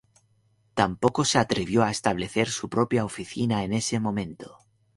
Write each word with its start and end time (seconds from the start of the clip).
Tampoco 0.73 1.25
se 1.25 1.37
atrevió 1.37 1.83
a 1.83 1.91
establecer 1.91 2.49
su 2.49 2.69
propia 2.69 3.05
oficina 3.05 3.63
en 3.63 3.71
ese 3.73 3.99
momento. 3.99 4.57